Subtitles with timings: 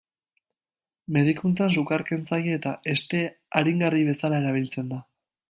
[1.17, 5.01] Medikuntzan sukar-kentzaile eta heste-aringarri bezala erabiltzen da.